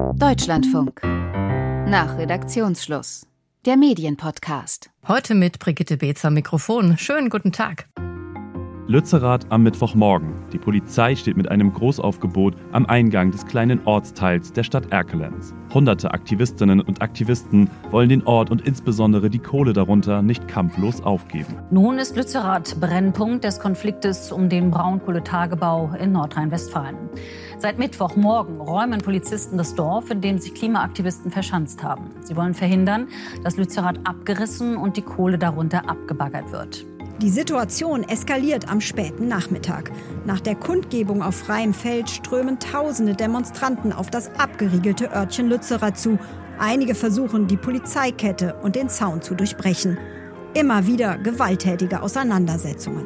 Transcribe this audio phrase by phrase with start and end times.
[0.00, 1.00] Deutschlandfunk.
[1.02, 3.26] Nach Redaktionsschluss.
[3.66, 4.90] Der Medienpodcast.
[5.06, 6.96] Heute mit Brigitte Beetz am Mikrofon.
[6.96, 7.86] Schönen guten Tag.
[8.90, 10.32] Lützerath am Mittwochmorgen.
[10.52, 15.54] Die Polizei steht mit einem Großaufgebot am Eingang des kleinen Ortsteils der Stadt Erkelenz.
[15.72, 21.54] Hunderte Aktivistinnen und Aktivisten wollen den Ort und insbesondere die Kohle darunter nicht kampflos aufgeben.
[21.70, 26.96] Nun ist Lützerath Brennpunkt des Konfliktes um den Braunkohletagebau in Nordrhein-Westfalen.
[27.58, 32.10] Seit Mittwochmorgen räumen Polizisten das Dorf, in dem sich Klimaaktivisten verschanzt haben.
[32.22, 33.06] Sie wollen verhindern,
[33.44, 36.89] dass Lützerath abgerissen und die Kohle darunter abgebaggert wird.
[37.20, 39.92] Die Situation eskaliert am späten Nachmittag.
[40.24, 46.18] Nach der Kundgebung auf freiem Feld strömen tausende Demonstranten auf das abgeriegelte Örtchen Lützerath zu.
[46.58, 49.98] Einige versuchen, die Polizeikette und den Zaun zu durchbrechen.
[50.54, 53.04] Immer wieder gewalttätige Auseinandersetzungen.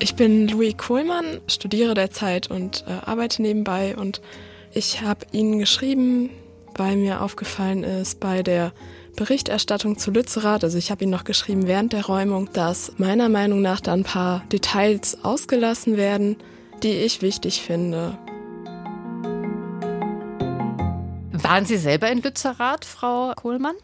[0.00, 4.20] Ich bin Louis Kohlmann, studiere derzeit und äh, arbeite nebenbei und
[4.72, 6.30] ich habe Ihnen geschrieben,
[6.76, 8.72] weil mir aufgefallen ist bei der
[9.16, 13.60] Berichterstattung zu Lützerath, also ich habe Ihnen noch geschrieben während der Räumung, dass meiner Meinung
[13.60, 16.36] nach da ein paar Details ausgelassen werden,
[16.82, 18.16] die ich wichtig finde.
[21.32, 23.74] Waren Sie selber in Lützerath, Frau Kohlmann?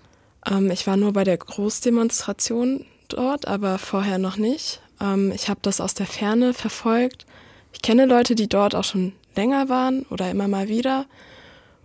[0.49, 4.81] Ähm, ich war nur bei der Großdemonstration dort, aber vorher noch nicht.
[5.01, 7.27] Ähm, ich habe das aus der Ferne verfolgt.
[7.73, 11.07] Ich kenne Leute, die dort auch schon länger waren oder immer mal wieder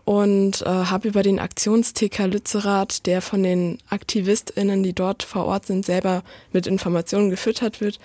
[0.03, 5.65] und äh, habe über den Aktionsticker Lützerath, der von den AktivistInnen, die dort vor Ort
[5.65, 7.99] sind, selber mit Informationen gefüttert wird,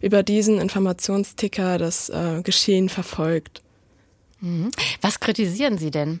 [0.00, 3.62] über diesen Informationsticker das äh, Geschehen verfolgt.
[4.40, 4.70] Mhm.
[5.00, 6.20] Was kritisieren Sie denn?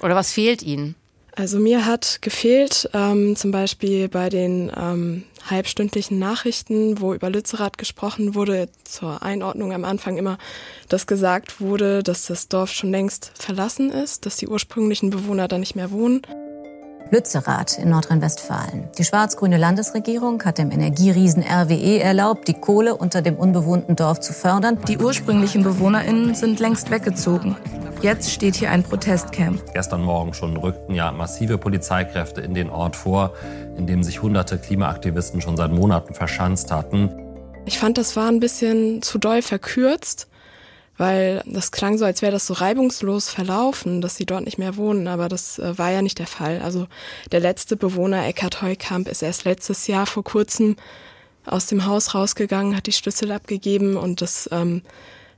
[0.00, 0.94] Oder was fehlt Ihnen?
[1.38, 7.76] Also mir hat gefehlt, ähm, zum Beispiel bei den ähm, halbstündlichen Nachrichten, wo über Lützerath
[7.76, 10.38] gesprochen wurde, zur Einordnung am Anfang immer,
[10.88, 15.58] dass gesagt wurde, dass das Dorf schon längst verlassen ist, dass die ursprünglichen Bewohner da
[15.58, 16.22] nicht mehr wohnen.
[17.10, 18.88] Lützerath in Nordrhein-Westfalen.
[18.98, 24.32] Die schwarz-grüne Landesregierung hat dem Energieriesen RWE erlaubt, die Kohle unter dem unbewohnten Dorf zu
[24.32, 24.78] fördern.
[24.88, 27.56] Die ursprünglichen BewohnerInnen sind längst weggezogen.
[28.02, 29.72] Jetzt steht hier ein Protestcamp.
[29.72, 33.34] Gestern Morgen schon rückten ja massive Polizeikräfte in den Ort vor,
[33.76, 37.10] in dem sich hunderte Klimaaktivisten schon seit Monaten verschanzt hatten.
[37.66, 40.28] Ich fand, das war ein bisschen zu doll verkürzt
[40.96, 44.76] weil das klang so, als wäre das so reibungslos verlaufen, dass sie dort nicht mehr
[44.76, 46.60] wohnen, aber das äh, war ja nicht der Fall.
[46.62, 46.86] Also
[47.32, 50.76] der letzte Bewohner, Eckhard Heukamp, ist erst letztes Jahr vor kurzem
[51.44, 54.82] aus dem Haus rausgegangen, hat die Schlüssel abgegeben und das ähm,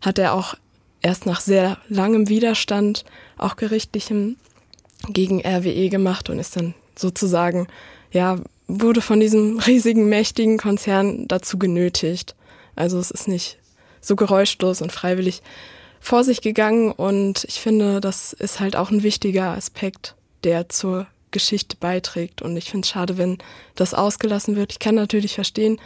[0.01, 0.55] hat er auch
[1.03, 3.05] erst nach sehr langem Widerstand,
[3.37, 4.37] auch gerichtlichem,
[5.09, 7.69] gegen RWE gemacht und ist dann sozusagen,
[8.11, 12.35] ja, wurde von diesem riesigen, mächtigen Konzern dazu genötigt.
[12.75, 13.59] Also es ist nicht
[14.09, 15.43] so geräuschlos und freiwillig
[16.01, 16.91] vor sich gegangen.
[16.91, 22.43] Und ich finde, das ist halt auch ein wichtiger Aspekt, der zur Geschichte beiträgt.
[22.43, 23.39] Und ich finde es schade, wenn
[23.77, 24.73] das ausgelassen wird.
[24.73, 25.79] Ich kann natürlich verstehen,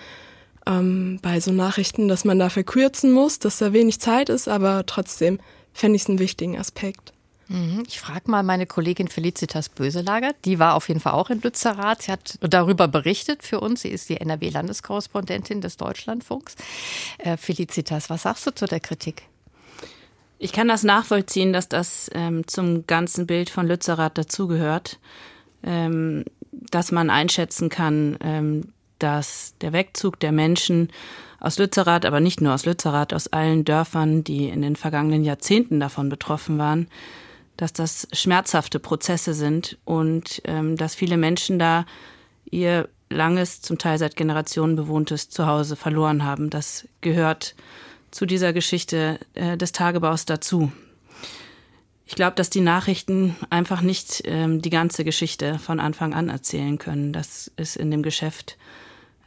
[0.67, 4.87] ähm, bei so Nachrichten, dass man da verkürzen muss, dass da wenig Zeit ist, aber
[4.87, 5.41] trotzdem
[5.73, 7.13] fände ich es einen wichtigen Aspekt.
[7.49, 7.83] Mhm.
[7.87, 10.33] Ich frage mal meine Kollegin Felicitas Böselager.
[10.45, 12.03] Die war auf jeden Fall auch in Lützerath.
[12.03, 13.83] Sie hat darüber berichtet für uns.
[13.83, 16.57] Sie ist die NRW-Landeskorrespondentin des Deutschlandfunks.
[17.19, 19.23] Äh, Felicitas, was sagst du zu der Kritik?
[20.39, 24.99] Ich kann das nachvollziehen, dass das ähm, zum ganzen Bild von Lützerath dazugehört.
[25.63, 30.89] Ähm, dass man einschätzen kann, ähm, dass der Wegzug der Menschen
[31.41, 35.81] aus Lützerath, aber nicht nur aus Lützerath, aus allen Dörfern, die in den vergangenen Jahrzehnten
[35.81, 36.87] davon betroffen waren,
[37.63, 41.87] dass das schmerzhafte Prozesse sind und ähm, dass viele Menschen da
[42.51, 46.51] ihr langes, zum Teil seit Generationen bewohntes Zuhause verloren haben.
[46.51, 47.55] Das gehört
[48.11, 50.73] zu dieser Geschichte äh, des Tagebaus dazu.
[52.05, 56.79] Ich glaube, dass die Nachrichten einfach nicht ähm, die ganze Geschichte von Anfang an erzählen
[56.79, 57.13] können.
[57.13, 58.59] Das ist in dem Geschäft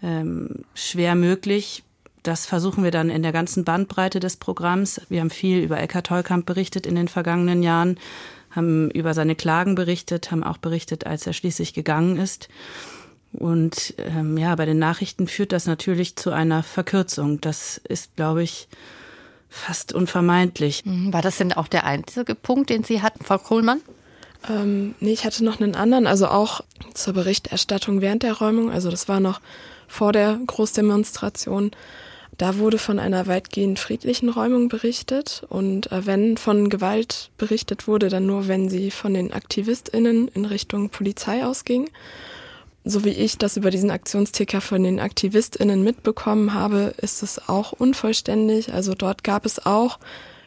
[0.03, 1.84] ähm, schwer möglich.
[2.25, 4.99] Das versuchen wir dann in der ganzen Bandbreite des Programms.
[5.09, 7.99] Wir haben viel über Eckhard Heukamp berichtet in den vergangenen Jahren,
[8.49, 12.49] haben über seine Klagen berichtet, haben auch berichtet, als er schließlich gegangen ist.
[13.31, 17.41] Und ähm, ja, bei den Nachrichten führt das natürlich zu einer Verkürzung.
[17.41, 18.69] Das ist, glaube ich,
[19.47, 20.83] fast unvermeidlich.
[20.83, 21.13] Mhm.
[21.13, 23.81] War das denn auch der einzige Punkt, den Sie hatten, Frau Kohlmann?
[24.49, 26.61] Ähm, nee, ich hatte noch einen anderen, also auch
[26.95, 28.71] zur Berichterstattung während der Räumung.
[28.71, 29.41] Also das war noch
[29.87, 31.69] vor der Großdemonstration.
[32.37, 38.09] Da wurde von einer weitgehend friedlichen Räumung berichtet und äh, wenn von Gewalt berichtet wurde,
[38.09, 41.89] dann nur, wenn sie von den AktivistInnen in Richtung Polizei ausging.
[42.87, 47.71] so wie ich das über diesen Aktionsticker von den AktivistInnen mitbekommen habe, ist es auch
[47.71, 48.73] unvollständig.
[48.73, 49.97] Also dort gab es auch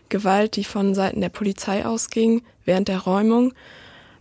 [0.08, 3.54] Gewalt, die von Seiten der Polizei ausging während der Räumung,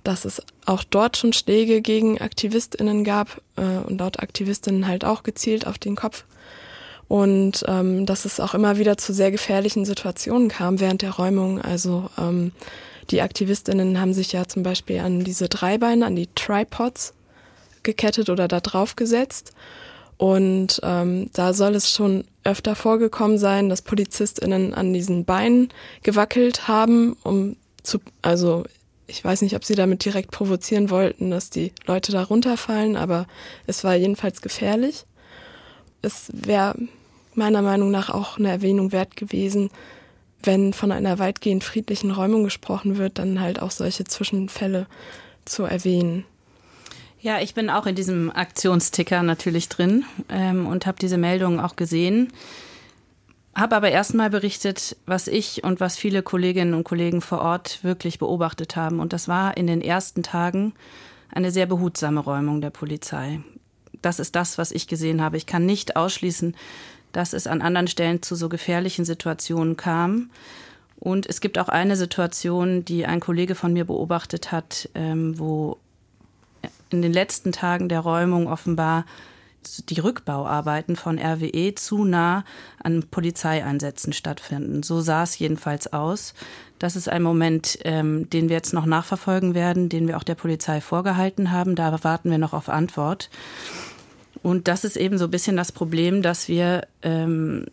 [0.03, 5.21] dass es auch dort schon Schläge gegen AktivistInnen gab äh, und dort AktivistInnen halt auch
[5.23, 6.23] gezielt auf den Kopf.
[7.07, 11.61] Und ähm, dass es auch immer wieder zu sehr gefährlichen Situationen kam während der Räumung.
[11.61, 12.51] Also ähm,
[13.09, 17.13] die AktivistInnen haben sich ja zum Beispiel an diese Dreibeine, an die Tripods
[17.83, 19.53] gekettet oder da drauf gesetzt.
[20.17, 25.69] Und ähm, da soll es schon öfter vorgekommen sein, dass PolizistInnen an diesen Beinen
[26.01, 28.65] gewackelt haben, um zu, also
[29.05, 33.27] ich weiß nicht, ob sie damit direkt provozieren wollten, dass die Leute da runterfallen, aber
[33.67, 35.05] es war jedenfalls gefährlich.
[36.01, 36.75] Es wäre
[37.37, 39.69] meiner Meinung nach auch eine Erwähnung wert gewesen,
[40.43, 44.87] wenn von einer weitgehend friedlichen Räumung gesprochen wird, dann halt auch solche Zwischenfälle
[45.45, 46.25] zu erwähnen.
[47.19, 51.75] Ja, ich bin auch in diesem Aktionsticker natürlich drin ähm, und habe diese Meldungen auch
[51.75, 52.31] gesehen.
[53.55, 58.19] Habe aber erstmal berichtet, was ich und was viele Kolleginnen und Kollegen vor Ort wirklich
[58.19, 58.99] beobachtet haben.
[58.99, 60.73] Und das war in den ersten Tagen
[61.31, 63.41] eine sehr behutsame Räumung der Polizei.
[64.03, 65.37] Das ist das, was ich gesehen habe.
[65.37, 66.55] Ich kann nicht ausschließen,
[67.17, 70.29] dass es an anderen Stellen zu so gefährlichen Situationen kam.
[70.99, 75.79] Und es gibt auch eine Situation, die ein Kollege von mir beobachtet hat, ähm, wo
[76.91, 79.03] in den letzten Tagen der Räumung offenbar
[79.89, 82.45] die Rückbauarbeiten von RWE zu nah
[82.83, 84.83] an Polizeieinsätzen stattfinden.
[84.83, 86.35] So sah es jedenfalls aus.
[86.77, 90.35] Das ist ein Moment, ähm, den wir jetzt noch nachverfolgen werden, den wir auch der
[90.35, 91.73] Polizei vorgehalten haben.
[91.73, 93.31] Da warten wir noch auf Antwort.
[94.43, 97.65] Und das ist eben so ein bisschen das Problem, dass wir ähm,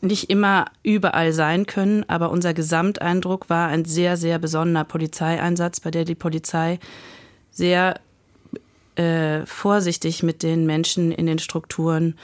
[0.00, 5.90] nicht immer überall sein können, aber unser Gesamteindruck war ein sehr, sehr besonderer Polizeieinsatz, bei
[5.90, 6.78] der die Polizei
[7.50, 8.00] sehr
[8.96, 12.16] äh, vorsichtig mit den Menschen in den Strukturen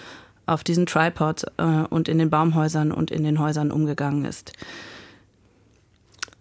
[0.47, 4.52] auf diesen Tripod äh, und in den Baumhäusern und in den Häusern umgegangen ist.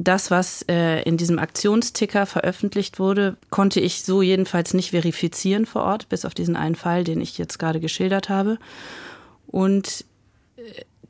[0.01, 5.83] Das, was äh, in diesem Aktionsticker veröffentlicht wurde, konnte ich so jedenfalls nicht verifizieren vor
[5.83, 8.57] Ort, bis auf diesen einen Fall, den ich jetzt gerade geschildert habe.
[9.47, 10.05] Und
[10.55, 10.61] äh,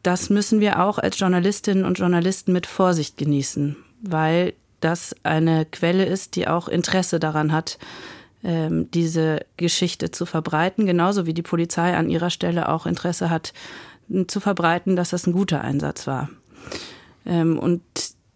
[0.02, 6.06] das müssen wir auch als Journalistinnen und Journalisten mit Vorsicht genießen, weil das eine Quelle
[6.06, 7.78] ist, die auch Interesse daran hat,
[8.44, 13.54] ähm, diese Geschichte zu verbreiten, genauso wie die Polizei an ihrer Stelle auch Interesse hat,
[14.28, 16.30] zu verbreiten, dass das ein guter Einsatz war.
[17.26, 17.82] Ähm, und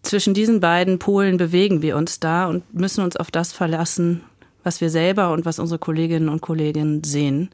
[0.04, 4.22] zwischen diesen beiden Polen bewegen wir uns da und müssen uns auf das verlassen,
[4.62, 7.50] was wir selber und was unsere Kolleginnen und Kollegen sehen.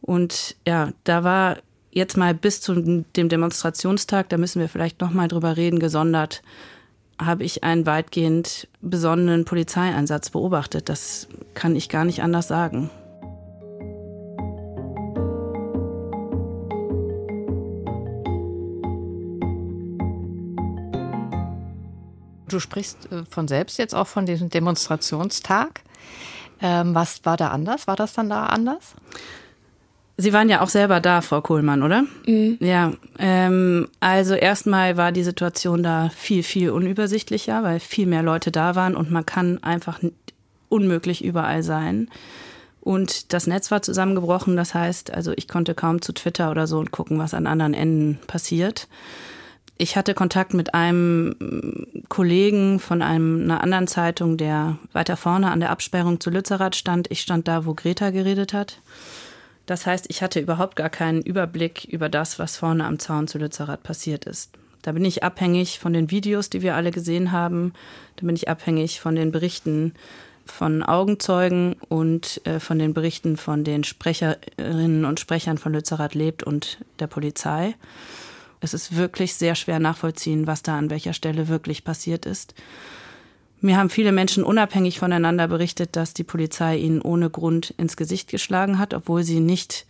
[0.00, 1.58] Und ja, da war
[1.90, 6.42] jetzt mal bis zu dem Demonstrationstag, da müssen wir vielleicht noch mal drüber reden, gesondert,
[7.20, 10.88] habe ich einen weitgehend besonnenen Polizeieinsatz beobachtet.
[10.88, 12.90] Das kann ich gar nicht anders sagen.
[22.48, 25.82] Du sprichst äh, von selbst jetzt auch von diesem Demonstrationstag.
[26.60, 27.86] Ähm, was war da anders?
[27.86, 28.94] War das dann da anders?
[30.20, 32.02] Sie waren ja auch selber da, Frau Kohlmann, oder?
[32.26, 32.58] Mhm.
[32.58, 38.50] Ja, ähm, also erstmal war die Situation da viel, viel unübersichtlicher, weil viel mehr Leute
[38.50, 40.00] da waren und man kann einfach
[40.68, 42.08] unmöglich überall sein.
[42.80, 46.78] Und das Netz war zusammengebrochen, das heißt, also ich konnte kaum zu Twitter oder so
[46.78, 48.88] und gucken, was an anderen Enden passiert.
[49.80, 51.36] Ich hatte Kontakt mit einem
[52.08, 57.08] Kollegen von einem, einer anderen Zeitung, der weiter vorne an der Absperrung zu Lützerath stand.
[57.12, 58.80] Ich stand da, wo Greta geredet hat.
[59.66, 63.38] Das heißt, ich hatte überhaupt gar keinen Überblick über das, was vorne am Zaun zu
[63.38, 64.50] Lützerath passiert ist.
[64.82, 67.72] Da bin ich abhängig von den Videos, die wir alle gesehen haben.
[68.16, 69.94] Da bin ich abhängig von den Berichten
[70.44, 76.42] von Augenzeugen und äh, von den Berichten von den Sprecherinnen und Sprechern von Lützerath lebt
[76.42, 77.74] und der Polizei.
[78.60, 82.54] Es ist wirklich sehr schwer nachvollziehen, was da an welcher Stelle wirklich passiert ist.
[83.60, 88.30] Mir haben viele Menschen unabhängig voneinander berichtet, dass die Polizei ihnen ohne Grund ins Gesicht
[88.30, 89.86] geschlagen hat, obwohl sie nicht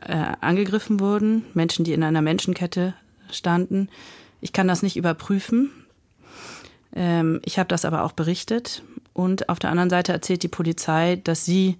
[0.00, 1.44] äh, angegriffen wurden.
[1.54, 2.94] Menschen, die in einer Menschenkette
[3.30, 3.88] standen.
[4.40, 5.70] Ich kann das nicht überprüfen.
[6.94, 8.82] Ähm, ich habe das aber auch berichtet.
[9.14, 11.76] Und auf der anderen Seite erzählt die Polizei, dass sie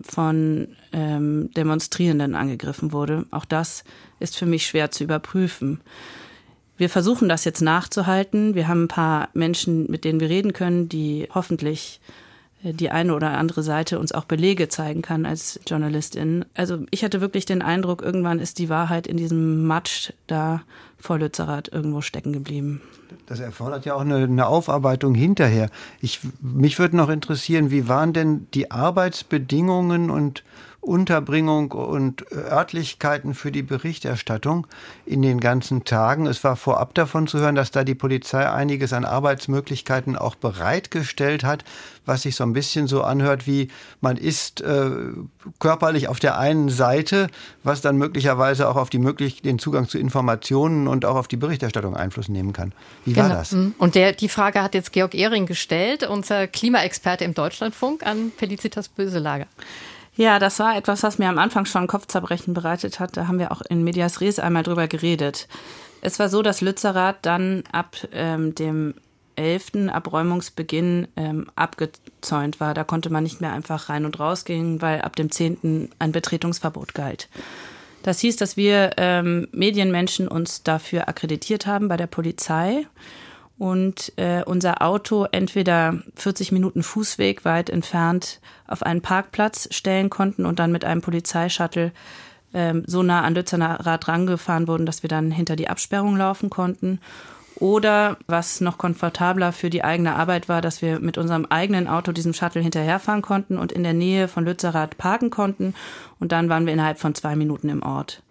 [0.00, 3.26] von ähm, Demonstrierenden angegriffen wurde.
[3.30, 3.84] Auch das
[4.20, 5.80] ist für mich schwer zu überprüfen.
[6.76, 8.54] Wir versuchen das jetzt nachzuhalten.
[8.54, 12.00] Wir haben ein paar Menschen, mit denen wir reden können, die hoffentlich
[12.62, 16.44] die eine oder andere Seite uns auch Belege zeigen kann als Journalistin.
[16.54, 20.62] Also ich hatte wirklich den Eindruck, irgendwann ist die Wahrheit in diesem Matsch da
[20.98, 22.80] vor Lützerath irgendwo stecken geblieben.
[23.26, 25.70] Das erfordert ja auch eine, eine Aufarbeitung hinterher.
[26.00, 30.44] Ich, mich würde noch interessieren, wie waren denn die Arbeitsbedingungen und
[30.82, 34.66] Unterbringung und Örtlichkeiten für die Berichterstattung
[35.06, 36.26] in den ganzen Tagen.
[36.26, 41.44] Es war vorab davon zu hören, dass da die Polizei einiges an Arbeitsmöglichkeiten auch bereitgestellt
[41.44, 41.64] hat,
[42.04, 43.68] was sich so ein bisschen so anhört, wie
[44.00, 44.90] man ist äh,
[45.60, 47.28] körperlich auf der einen Seite,
[47.62, 51.36] was dann möglicherweise auch auf die möglich den Zugang zu Informationen und auch auf die
[51.36, 52.72] Berichterstattung Einfluss nehmen kann.
[53.04, 53.36] Wie war genau.
[53.36, 53.52] das?
[53.52, 53.76] Mhm.
[53.78, 58.88] Und der, die Frage hat jetzt Georg Ehring gestellt, unser Klimaexperte im Deutschlandfunk, an Felicitas
[58.88, 59.46] Böselager.
[60.14, 63.16] Ja, das war etwas, was mir am Anfang schon Kopfzerbrechen bereitet hat.
[63.16, 65.48] Da haben wir auch in Medias Res einmal drüber geredet.
[66.02, 68.94] Es war so, dass Lützerath dann ab ähm, dem
[69.36, 69.88] 11.
[69.90, 72.74] Abräumungsbeginn ähm, abgezäunt war.
[72.74, 75.90] Da konnte man nicht mehr einfach rein und raus gehen, weil ab dem 10.
[75.98, 77.28] ein Betretungsverbot galt.
[78.02, 82.86] Das hieß, dass wir ähm, Medienmenschen uns dafür akkreditiert haben bei der Polizei
[83.62, 90.46] und äh, unser Auto entweder 40 Minuten Fußweg weit entfernt auf einen Parkplatz stellen konnten
[90.46, 91.92] und dann mit einem Polizeischuttle
[92.54, 96.98] ähm, so nah an Lützerath rangefahren wurden, dass wir dann hinter die Absperrung laufen konnten.
[97.54, 102.10] Oder was noch komfortabler für die eigene Arbeit war, dass wir mit unserem eigenen Auto
[102.10, 105.74] diesem Shuttle hinterherfahren konnten und in der Nähe von Lützerath parken konnten.
[106.18, 108.24] Und dann waren wir innerhalb von zwei Minuten im Ort.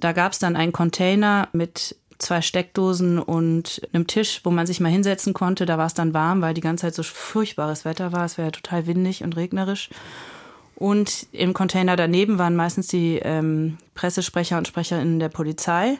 [0.00, 4.80] Da gab es dann einen Container mit zwei Steckdosen und einem Tisch, wo man sich
[4.80, 5.66] mal hinsetzen konnte.
[5.66, 8.24] Da war es dann warm, weil die ganze Zeit so furchtbares Wetter war.
[8.24, 9.90] Es wäre ja total windig und regnerisch.
[10.76, 15.98] Und im Container daneben waren meistens die ähm, Pressesprecher und Sprecherinnen der Polizei,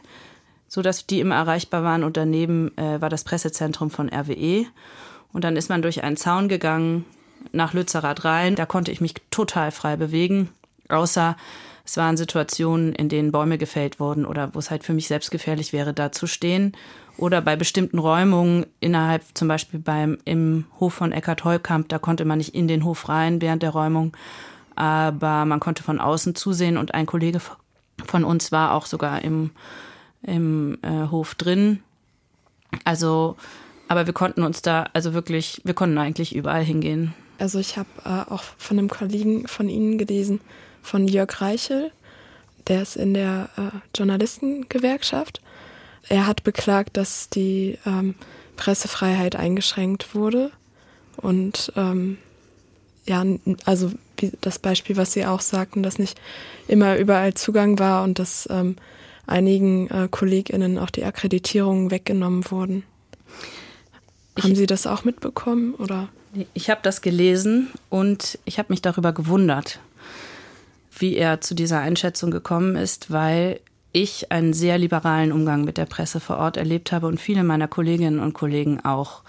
[0.67, 2.03] so dass die immer erreichbar waren.
[2.03, 4.65] Und daneben äh, war das Pressezentrum von RWE.
[5.31, 7.05] Und dann ist man durch einen Zaun gegangen
[7.51, 8.55] nach Lützerath rein.
[8.55, 10.49] Da konnte ich mich total frei bewegen,
[10.89, 11.35] außer
[11.85, 15.29] es waren Situationen, in denen Bäume gefällt wurden oder wo es halt für mich selbst
[15.29, 16.73] gefährlich wäre, da zu stehen.
[17.17, 22.25] Oder bei bestimmten Räumungen innerhalb, zum Beispiel beim, im Hof von Eckhard Heukamp, da konnte
[22.25, 24.17] man nicht in den Hof rein während der Räumung,
[24.75, 27.39] aber man konnte von außen zusehen und ein Kollege
[28.03, 29.51] von uns war auch sogar im,
[30.23, 31.81] im äh, Hof drin.
[32.83, 33.37] Also,
[33.87, 37.13] aber wir konnten uns da, also wirklich, wir konnten eigentlich überall hingehen.
[37.37, 40.41] Also ich habe äh, auch von einem Kollegen von Ihnen gelesen,
[40.85, 41.91] von Jörg Reichel.
[42.67, 45.41] Der ist in der äh, Journalistengewerkschaft.
[46.07, 48.15] Er hat beklagt, dass die ähm,
[48.55, 50.51] Pressefreiheit eingeschränkt wurde.
[51.17, 52.17] Und ähm,
[53.05, 53.23] ja,
[53.65, 56.19] also wie das Beispiel, was Sie auch sagten, dass nicht
[56.67, 58.77] immer überall Zugang war und dass ähm,
[59.27, 62.83] einigen äh, KollegInnen auch die Akkreditierungen weggenommen wurden.
[64.35, 66.09] Ich, Haben Sie das auch mitbekommen oder?
[66.53, 69.79] Ich habe das gelesen und ich habe mich darüber gewundert,
[70.97, 73.59] wie er zu dieser Einschätzung gekommen ist, weil
[73.91, 77.67] ich einen sehr liberalen Umgang mit der Presse vor Ort erlebt habe und viele meiner
[77.67, 79.21] Kolleginnen und Kollegen auch.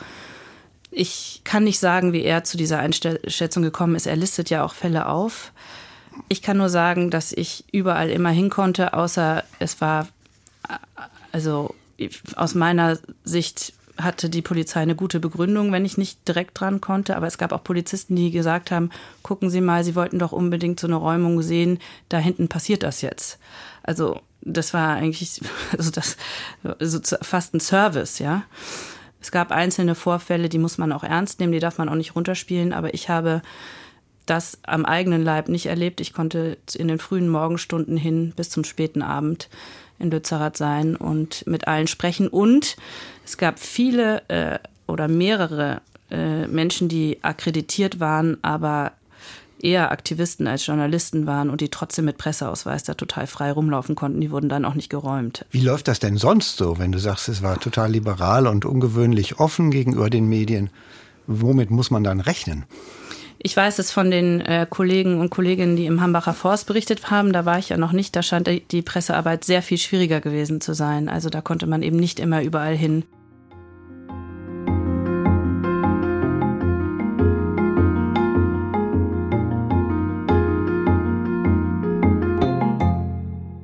[0.90, 4.06] Ich kann nicht sagen, wie er zu dieser Einschätzung gekommen ist.
[4.06, 5.52] Er listet ja auch Fälle auf.
[6.28, 10.08] Ich kann nur sagen, dass ich überall immer hin konnte, außer es war,
[11.30, 11.74] also
[12.34, 17.16] aus meiner Sicht hatte die Polizei eine gute Begründung, wenn ich nicht direkt dran konnte.
[17.16, 18.90] Aber es gab auch Polizisten, die gesagt haben,
[19.22, 23.00] gucken Sie mal, Sie wollten doch unbedingt so eine Räumung sehen, da hinten passiert das
[23.00, 23.38] jetzt.
[23.82, 25.40] Also das war eigentlich
[25.76, 26.16] also das,
[26.78, 28.44] also fast ein Service, ja.
[29.20, 32.14] Es gab einzelne Vorfälle, die muss man auch ernst nehmen, die darf man auch nicht
[32.14, 33.42] runterspielen, aber ich habe
[34.26, 36.00] das am eigenen Leib nicht erlebt.
[36.00, 39.48] Ich konnte in den frühen Morgenstunden hin bis zum späten Abend
[39.98, 42.28] in Lützerath sein und mit allen sprechen.
[42.28, 42.76] Und
[43.24, 48.92] es gab viele äh, oder mehrere äh, Menschen, die akkreditiert waren, aber
[49.60, 54.20] eher Aktivisten als Journalisten waren und die trotzdem mit Presseausweis da total frei rumlaufen konnten.
[54.20, 55.44] Die wurden dann auch nicht geräumt.
[55.50, 59.40] Wie läuft das denn sonst so, wenn du sagst, es war total liberal und ungewöhnlich
[59.40, 60.70] offen gegenüber den Medien?
[61.26, 62.64] Womit muss man dann rechnen?
[63.38, 67.32] Ich weiß es von den äh, Kollegen und Kolleginnen, die im Hambacher Forst berichtet haben.
[67.32, 68.16] Da war ich ja noch nicht.
[68.16, 71.08] Da scheint die Pressearbeit sehr viel schwieriger gewesen zu sein.
[71.08, 73.04] Also da konnte man eben nicht immer überall hin.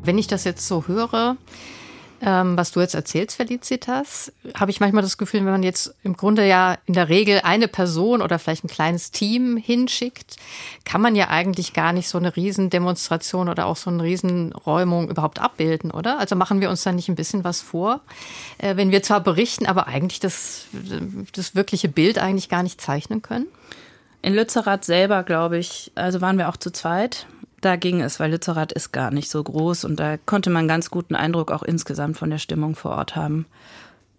[0.04, 1.36] Wenn ich das jetzt so höre,
[2.24, 6.16] ähm, was du jetzt erzählst, Felicitas, habe ich manchmal das Gefühl, wenn man jetzt im
[6.16, 10.36] Grunde ja in der Regel eine Person oder vielleicht ein kleines Team hinschickt,
[10.84, 15.40] kann man ja eigentlich gar nicht so eine Riesendemonstration oder auch so eine Riesenräumung überhaupt
[15.40, 16.20] abbilden, oder?
[16.20, 18.00] Also machen wir uns da nicht ein bisschen was vor,
[18.58, 20.66] äh, wenn wir zwar berichten, aber eigentlich das,
[21.34, 23.46] das wirkliche Bild eigentlich gar nicht zeichnen können?
[24.22, 27.26] In Lützerath selber, glaube ich, also waren wir auch zu zweit.
[27.62, 30.90] Da ging es, weil Lützerath ist gar nicht so groß und da konnte man ganz
[30.90, 33.46] guten Eindruck auch insgesamt von der Stimmung vor Ort haben.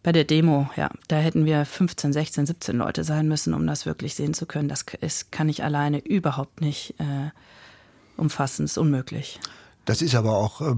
[0.02, 3.86] Bei der Demo, ja, da hätten wir 15, 16, 17 Leute sein müssen, um das
[3.86, 4.70] wirklich sehen zu können.
[4.70, 7.32] Das ist, kann ich alleine überhaupt nicht äh,
[8.16, 9.42] umfassen, ist unmöglich.
[9.86, 10.76] Das ist aber auch äh,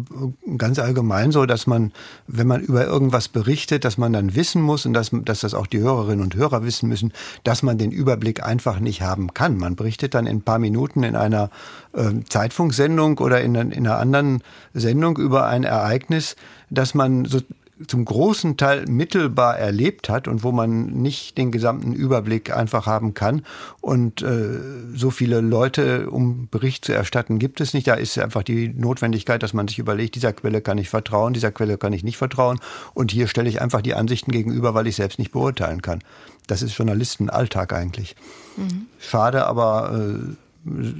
[0.57, 1.91] ganz allgemein so, dass man,
[2.27, 5.67] wenn man über irgendwas berichtet, dass man dann wissen muss und dass, dass das auch
[5.67, 9.57] die Hörerinnen und Hörer wissen müssen, dass man den Überblick einfach nicht haben kann.
[9.57, 11.51] Man berichtet dann in ein paar Minuten in einer
[11.93, 14.41] äh, Zeitfunksendung oder in, in einer anderen
[14.73, 16.35] Sendung über ein Ereignis,
[16.69, 17.41] dass man so
[17.87, 23.13] zum großen Teil mittelbar erlebt hat und wo man nicht den gesamten Überblick einfach haben
[23.13, 23.43] kann.
[23.81, 24.59] Und äh,
[24.95, 27.87] so viele Leute, um Bericht zu erstatten, gibt es nicht.
[27.87, 31.51] Da ist einfach die Notwendigkeit, dass man sich überlegt, dieser Quelle kann ich vertrauen, dieser
[31.51, 32.59] Quelle kann ich nicht vertrauen.
[32.93, 35.99] Und hier stelle ich einfach die Ansichten gegenüber, weil ich selbst nicht beurteilen kann.
[36.47, 38.15] Das ist Journalistenalltag eigentlich.
[38.55, 38.85] Mhm.
[38.99, 40.35] Schade, aber äh,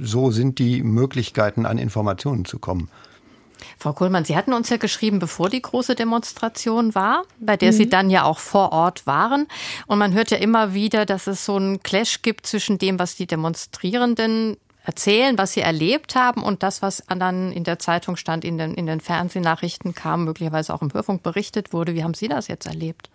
[0.02, 2.90] so sind die Möglichkeiten, an Informationen zu kommen.
[3.78, 7.76] Frau Kohlmann, Sie hatten uns ja geschrieben, bevor die große Demonstration war, bei der mhm.
[7.76, 9.46] Sie dann ja auch vor Ort waren.
[9.86, 13.16] Und man hört ja immer wieder, dass es so einen Clash gibt zwischen dem, was
[13.16, 18.44] die Demonstrierenden erzählen, was sie erlebt haben und das, was dann in der Zeitung stand,
[18.44, 21.94] in den, in den Fernsehnachrichten kam, möglicherweise auch im Hörfunk berichtet wurde.
[21.94, 23.10] Wie haben Sie das jetzt erlebt?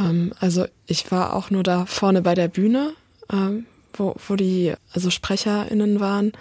[0.00, 2.94] Ähm, also ich war auch nur da vorne bei der Bühne,
[3.32, 6.32] ähm, wo, wo die also SprecherInnen waren.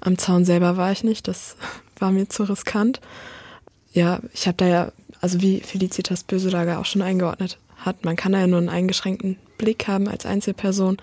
[0.00, 1.28] Am Zaun selber war ich nicht.
[1.28, 1.56] Das
[2.00, 3.00] war mir zu riskant.
[3.92, 8.32] Ja, ich habe da ja, also wie Felicitas Böselager auch schon eingeordnet hat, man kann
[8.32, 10.96] da ja nur einen eingeschränkten Blick haben als Einzelperson.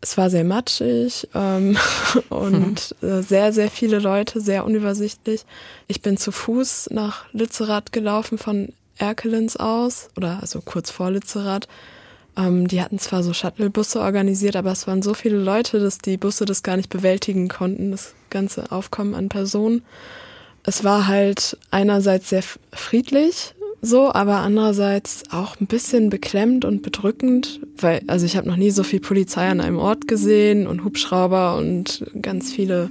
[0.00, 1.76] Es war sehr matschig ähm,
[2.28, 3.22] und mhm.
[3.22, 5.44] sehr, sehr viele Leute, sehr unübersichtlich.
[5.88, 11.68] Ich bin zu Fuß nach Lützerath gelaufen von Erkelenz aus, oder also kurz vor Lützerath.
[12.36, 16.16] Ähm, die hatten zwar so Shuttlebusse organisiert, aber es waren so viele Leute, dass die
[16.16, 19.82] Busse das gar nicht bewältigen konnten, das ganze Aufkommen an Personen.
[20.64, 22.42] Es war halt einerseits sehr
[22.72, 28.56] friedlich, so, aber andererseits auch ein bisschen beklemmt und bedrückend, weil, also ich habe noch
[28.56, 32.90] nie so viel Polizei an einem Ort gesehen und Hubschrauber und ganz viele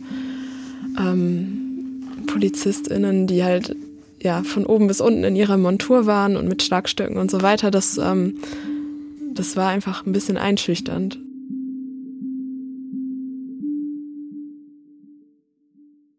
[0.98, 3.76] ähm, PolizistInnen, die halt
[4.22, 7.70] ja von oben bis unten in ihrer Montur waren und mit Schlagstöcken und so weiter.
[7.70, 8.36] Das ähm,
[9.38, 11.20] das war einfach ein bisschen einschüchternd.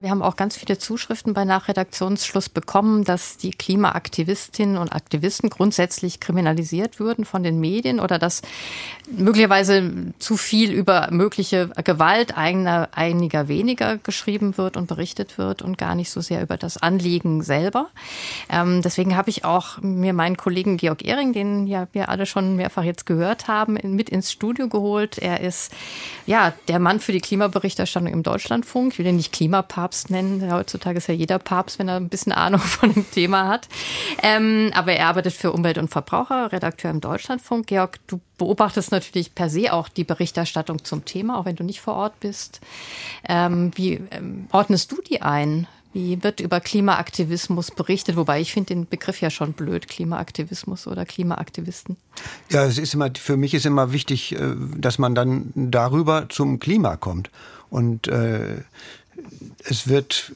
[0.00, 6.20] Wir haben auch ganz viele Zuschriften bei Nachredaktionsschluss bekommen, dass die Klimaaktivistinnen und Aktivisten grundsätzlich
[6.20, 8.42] kriminalisiert würden von den Medien oder dass
[9.10, 15.78] möglicherweise zu viel über mögliche Gewalt eigener, einiger weniger geschrieben wird und berichtet wird und
[15.78, 17.88] gar nicht so sehr über das Anliegen selber.
[18.48, 22.54] Ähm, deswegen habe ich auch mir meinen Kollegen Georg Ehring, den ja wir alle schon
[22.54, 25.18] mehrfach jetzt gehört haben, mit ins Studio geholt.
[25.18, 25.72] Er ist
[26.24, 28.92] ja der Mann für die Klimaberichterstattung im Deutschlandfunk.
[28.92, 30.52] Ich will ihn nicht Klimapapst Papst nennen.
[30.52, 33.68] Heutzutage ist ja jeder Papst, wenn er ein bisschen Ahnung von dem Thema hat.
[34.22, 37.66] Ähm, aber er arbeitet für Umwelt und Verbraucher, Redakteur im Deutschlandfunk.
[37.68, 41.80] Georg, du beobachtest natürlich per se auch die Berichterstattung zum Thema, auch wenn du nicht
[41.80, 42.60] vor Ort bist.
[43.26, 45.66] Ähm, wie ähm, ordnest du die ein?
[45.94, 48.16] Wie wird über Klimaaktivismus berichtet?
[48.16, 51.96] Wobei ich finde den Begriff ja schon blöd, Klimaaktivismus oder Klimaaktivisten.
[52.50, 56.60] Ja, es ist immer, für mich ist immer wichtig, äh, dass man dann darüber zum
[56.60, 57.30] Klima kommt.
[57.70, 58.62] Und äh,
[59.64, 60.32] es wird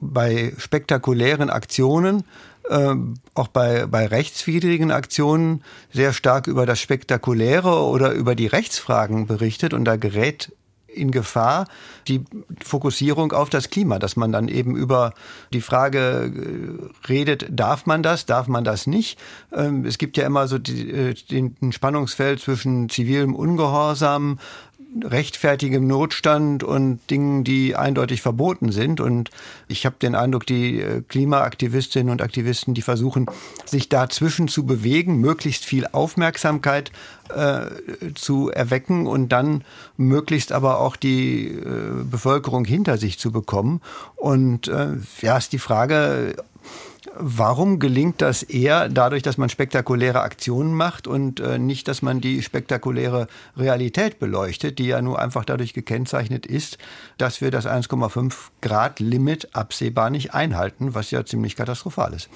[0.00, 2.24] bei spektakulären Aktionen,
[2.68, 2.94] äh,
[3.34, 9.74] auch bei, bei rechtswidrigen Aktionen, sehr stark über das Spektakuläre oder über die Rechtsfragen berichtet
[9.74, 10.52] und da gerät
[10.92, 11.66] in Gefahr
[12.08, 12.24] die
[12.64, 15.14] Fokussierung auf das Klima, dass man dann eben über
[15.52, 19.18] die Frage äh, redet, darf man das, darf man das nicht.
[19.52, 24.38] Ähm, es gibt ja immer so die, äh, den Spannungsfeld zwischen zivilem Ungehorsam,
[25.04, 29.00] rechtfertigem Notstand und Dingen, die eindeutig verboten sind.
[29.00, 29.30] Und
[29.68, 33.26] ich habe den Eindruck, die äh, Klimaaktivistinnen und Aktivisten, die versuchen,
[33.64, 36.90] sich dazwischen zu bewegen, möglichst viel Aufmerksamkeit
[37.34, 37.66] äh,
[38.14, 39.62] zu erwecken und dann
[39.96, 43.80] möglichst aber auch die äh, Bevölkerung hinter sich zu bekommen.
[44.16, 46.34] Und äh, ja, ist die Frage,
[47.14, 52.20] Warum gelingt das eher dadurch, dass man spektakuläre Aktionen macht und äh, nicht, dass man
[52.20, 56.76] die spektakuläre Realität beleuchtet, die ja nur einfach dadurch gekennzeichnet ist,
[57.16, 62.28] dass wir das 1,5 Grad Limit absehbar nicht einhalten, was ja ziemlich katastrophal ist.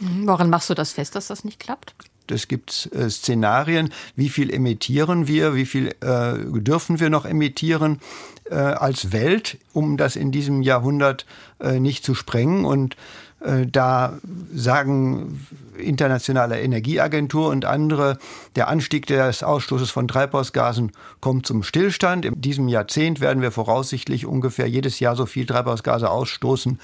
[0.00, 0.26] Mhm.
[0.26, 1.94] Woran machst du das fest, dass das nicht klappt?
[2.30, 8.00] Es gibt äh, Szenarien, wie viel emittieren wir, wie viel äh, dürfen wir noch emittieren
[8.50, 11.26] äh, als Welt, um das in diesem Jahrhundert
[11.60, 12.64] äh, nicht zu sprengen.
[12.64, 12.96] Und
[13.70, 14.18] da
[14.54, 15.46] sagen
[15.78, 18.18] internationale Energieagentur und andere,
[18.56, 22.24] der Anstieg des Ausstoßes von Treibhausgasen kommt zum Stillstand.
[22.24, 26.80] In diesem Jahrzehnt werden wir voraussichtlich ungefähr jedes Jahr so viel Treibhausgase ausstoßen,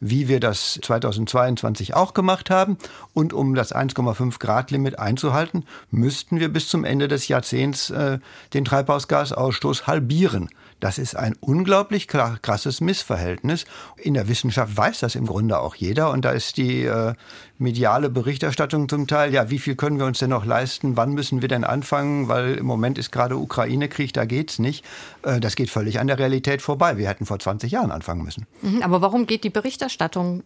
[0.00, 2.76] wie wir das 2022 auch gemacht haben.
[3.14, 8.18] Und um das 1,5 Grad Limit einzuhalten, müssten wir bis zum Ende des Jahrzehnts äh,
[8.52, 10.48] den Treibhausgasausstoß halbieren.
[10.78, 13.64] Das ist ein unglaublich krasses Missverhältnis.
[13.96, 16.10] In der Wissenschaft weiß das im Grunde auch jeder.
[16.10, 17.14] Und da ist die äh,
[17.56, 20.98] mediale Berichterstattung zum Teil, ja, wie viel können wir uns denn noch leisten?
[20.98, 22.28] Wann müssen wir denn anfangen?
[22.28, 24.84] Weil im Moment ist gerade Ukraine-Krieg, da geht's nicht.
[25.22, 26.98] Äh, das geht völlig an der Realität vorbei.
[26.98, 28.46] Wir hätten vor 20 Jahren anfangen müssen.
[28.60, 29.85] Mhm, aber warum geht die Berichterstattung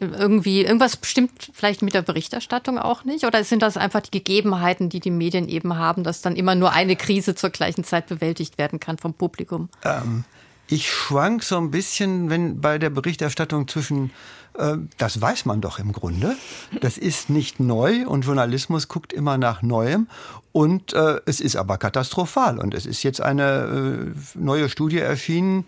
[0.00, 3.24] irgendwie, irgendwas stimmt vielleicht mit der Berichterstattung auch nicht?
[3.24, 6.72] Oder sind das einfach die Gegebenheiten, die die Medien eben haben, dass dann immer nur
[6.72, 9.68] eine Krise zur gleichen Zeit bewältigt werden kann vom Publikum?
[9.84, 10.24] Ähm
[10.68, 14.12] ich schwank so ein bisschen, wenn bei der Berichterstattung zwischen
[14.54, 16.36] äh, das weiß man doch im Grunde.
[16.80, 20.08] Das ist nicht neu und Journalismus guckt immer nach Neuem.
[20.52, 22.58] Und äh, es ist aber katastrophal.
[22.58, 25.64] Und es ist jetzt eine äh, neue Studie erschienen,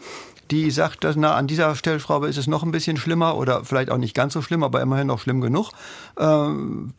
[0.50, 3.90] die sagt, dass na, an dieser Stellschraube ist es noch ein bisschen schlimmer oder vielleicht
[3.90, 5.70] auch nicht ganz so schlimm, aber immerhin noch schlimm genug.
[6.18, 6.92] Ähm,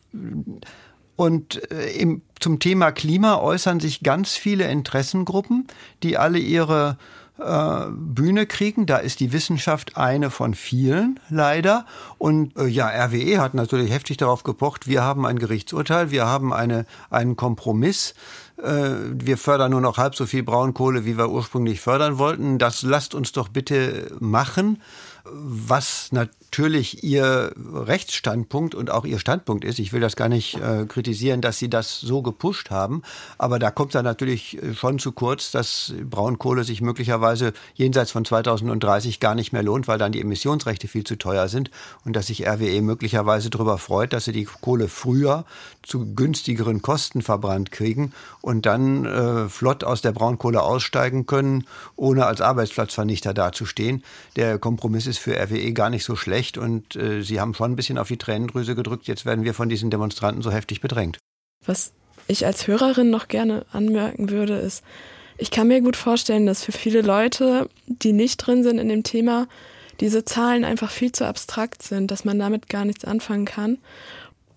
[1.16, 5.66] und äh, im, zum Thema Klima äußern sich ganz viele Interessengruppen,
[6.02, 6.98] die alle ihre
[7.38, 8.86] äh, Bühne kriegen.
[8.86, 11.86] Da ist die Wissenschaft eine von vielen, leider.
[12.18, 16.52] Und äh, ja, RWE hat natürlich heftig darauf gepocht, wir haben ein Gerichtsurteil, wir haben
[16.52, 18.14] eine, einen Kompromiss.
[18.62, 22.58] Äh, wir fördern nur noch halb so viel Braunkohle, wie wir ursprünglich fördern wollten.
[22.58, 24.78] Das lasst uns doch bitte machen
[25.26, 29.78] was natürlich ihr Rechtsstandpunkt und auch ihr Standpunkt ist.
[29.78, 33.02] Ich will das gar nicht äh, kritisieren, dass sie das so gepusht haben,
[33.38, 38.26] aber da kommt dann natürlich äh, schon zu kurz, dass Braunkohle sich möglicherweise jenseits von
[38.26, 41.70] 2030 gar nicht mehr lohnt, weil dann die Emissionsrechte viel zu teuer sind
[42.04, 45.46] und dass sich RWE möglicherweise darüber freut, dass sie die Kohle früher
[45.86, 51.66] zu günstigeren Kosten verbrannt kriegen und dann äh, flott aus der Braunkohle aussteigen können,
[51.96, 54.02] ohne als Arbeitsplatzvernichter dazustehen.
[54.36, 57.76] Der Kompromiss ist für RWE gar nicht so schlecht und äh, sie haben schon ein
[57.76, 59.06] bisschen auf die Tränendrüse gedrückt.
[59.06, 61.18] Jetzt werden wir von diesen Demonstranten so heftig bedrängt.
[61.66, 61.92] Was
[62.26, 64.82] ich als Hörerin noch gerne anmerken würde, ist,
[65.36, 69.02] ich kann mir gut vorstellen, dass für viele Leute, die nicht drin sind in dem
[69.02, 69.48] Thema,
[70.00, 73.78] diese Zahlen einfach viel zu abstrakt sind, dass man damit gar nichts anfangen kann.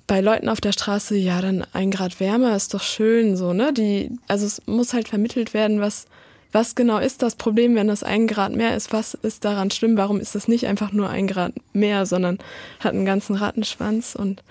[0.08, 3.74] Bei Leuten auf der Straße, ja, dann ein Grad wärmer ist doch schön, so, ne?
[3.74, 6.06] Die, also es muss halt vermittelt werden, was,
[6.54, 8.94] was genau ist das Problem, wenn das ein Grad mehr ist?
[8.94, 9.98] Was ist daran schlimm?
[9.98, 12.40] Warum ist das nicht einfach nur ein Grad mehr, sondern
[12.80, 14.16] hat einen ganzen Rattenschwanz?
[14.16, 14.44] Und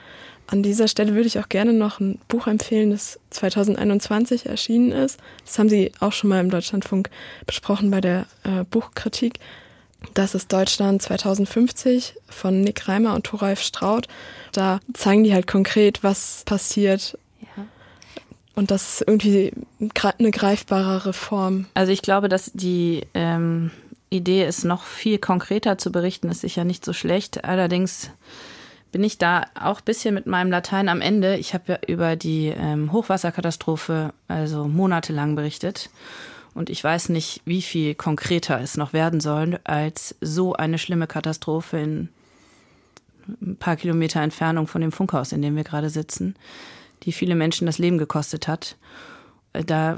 [0.47, 5.19] an dieser Stelle würde ich auch gerne noch ein Buch empfehlen, das 2021 erschienen ist.
[5.45, 7.11] Das haben Sie auch schon mal im Deutschlandfunk
[7.47, 9.40] besprochen bei der äh, Buchkritik.
[10.14, 14.09] Das ist Deutschland 2050 von Nick Reimer und Thoralf Straut.
[14.52, 17.18] Da zeigen die halt konkret, was passiert,
[18.56, 19.52] und das ist irgendwie
[20.18, 21.66] eine greifbarere Form.
[21.74, 23.70] Also ich glaube, dass die ähm,
[24.09, 27.44] Idee ist, noch viel konkreter zu berichten, ist sicher nicht so schlecht.
[27.44, 28.11] Allerdings
[28.92, 31.37] bin ich da auch ein bisschen mit meinem Latein am Ende.
[31.37, 35.90] Ich habe ja über die ähm, Hochwasserkatastrophe also monatelang berichtet.
[36.57, 41.07] Und ich weiß nicht, wie viel konkreter es noch werden soll, als so eine schlimme
[41.07, 42.09] Katastrophe in
[43.42, 46.35] ein paar Kilometer Entfernung von dem Funkhaus, in dem wir gerade sitzen
[47.03, 48.77] die viele Menschen das Leben gekostet hat.
[49.53, 49.97] Äh, da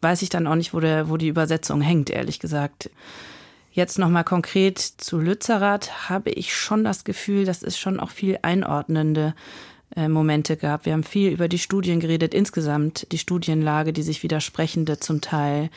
[0.00, 2.90] weiß ich dann auch nicht, wo, der, wo die Übersetzung hängt, ehrlich gesagt.
[3.72, 8.38] Jetzt nochmal konkret zu Lützerath habe ich schon das Gefühl, dass es schon auch viel
[8.42, 9.34] einordnende
[9.96, 10.86] äh, Momente gab.
[10.86, 15.70] Wir haben viel über die Studien geredet, insgesamt die Studienlage, die sich widersprechende zum Teil.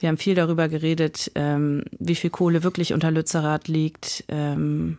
[0.00, 4.96] Wir haben viel darüber geredet, ähm, wie viel Kohle wirklich unter Lützerath liegt, ähm,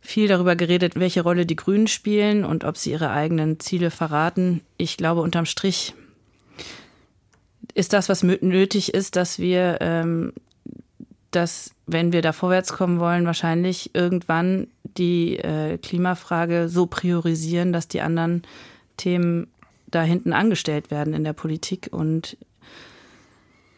[0.00, 4.60] viel darüber geredet, welche Rolle die Grünen spielen und ob sie ihre eigenen Ziele verraten.
[4.76, 5.94] Ich glaube, unterm Strich
[7.74, 10.32] ist das, was nötig ist, dass wir, ähm,
[11.30, 14.68] dass, wenn wir da vorwärts kommen wollen, wahrscheinlich irgendwann
[14.98, 18.42] die äh, Klimafrage so priorisieren, dass die anderen
[18.96, 19.46] Themen
[19.86, 21.88] da hinten angestellt werden in der Politik.
[21.90, 22.36] Und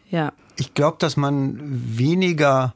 [0.09, 0.33] ja.
[0.57, 2.75] Ich glaube, dass man weniger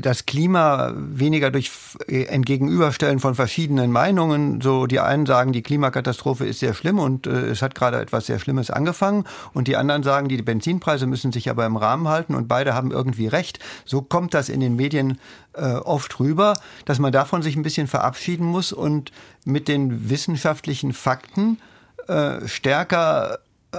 [0.00, 1.70] das Klima weniger durch
[2.06, 4.60] äh, Entgegenüberstellen von verschiedenen Meinungen.
[4.60, 8.26] So die einen sagen, die Klimakatastrophe ist sehr schlimm und äh, es hat gerade etwas
[8.26, 12.34] sehr Schlimmes angefangen und die anderen sagen, die Benzinpreise müssen sich aber im Rahmen halten
[12.34, 13.58] und beide haben irgendwie recht.
[13.84, 15.18] So kommt das in den Medien
[15.54, 19.12] äh, oft rüber, dass man davon sich ein bisschen verabschieden muss und
[19.44, 21.58] mit den wissenschaftlichen Fakten
[22.06, 23.38] äh, stärker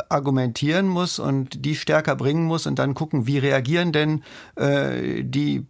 [0.10, 4.23] argumentieren muss und die stärker bringen muss und dann gucken, wie reagieren denn
[4.56, 5.65] äh, die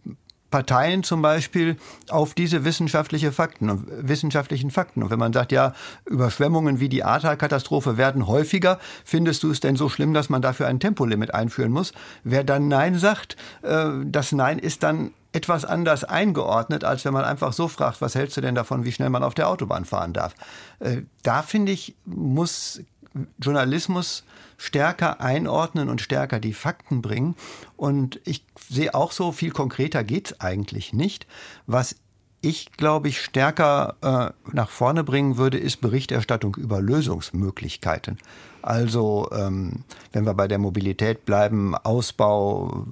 [0.54, 1.76] Parteien zum Beispiel
[2.10, 5.02] auf diese wissenschaftliche Fakten, wissenschaftlichen Fakten.
[5.02, 9.74] Und wenn man sagt, ja, Überschwemmungen wie die Ahrtal-Katastrophe werden häufiger, findest du es denn
[9.74, 11.92] so schlimm, dass man dafür ein Tempolimit einführen muss?
[12.22, 17.24] Wer dann Nein sagt, äh, das Nein ist dann etwas anders eingeordnet, als wenn man
[17.24, 20.12] einfach so fragt, was hältst du denn davon, wie schnell man auf der Autobahn fahren
[20.12, 20.34] darf.
[20.78, 22.80] Äh, da finde ich, muss
[23.38, 24.24] Journalismus
[24.56, 27.36] stärker einordnen und stärker die Fakten bringen.
[27.76, 31.26] Und ich sehe auch so, viel konkreter geht es eigentlich nicht.
[31.66, 31.96] Was
[32.40, 38.18] ich, glaube ich, stärker äh, nach vorne bringen würde, ist Berichterstattung über Lösungsmöglichkeiten.
[38.60, 42.86] Also, ähm, wenn wir bei der Mobilität bleiben, Ausbau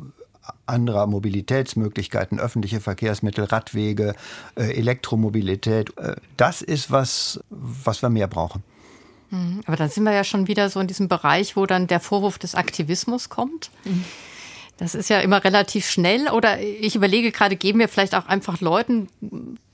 [0.67, 4.15] anderer Mobilitätsmöglichkeiten, öffentliche Verkehrsmittel, Radwege,
[4.55, 5.97] äh, Elektromobilität.
[5.99, 8.63] Äh, das ist was, was wir mehr brauchen.
[9.33, 9.63] Mhm.
[9.67, 12.39] Aber dann sind wir ja schon wieder so in diesem Bereich, wo dann der Vorwurf
[12.39, 13.71] des Aktivismus kommt.
[13.85, 14.05] Mhm.
[14.77, 16.29] Das ist ja immer relativ schnell.
[16.29, 19.09] Oder ich überlege gerade, geben wir vielleicht auch einfach Leuten,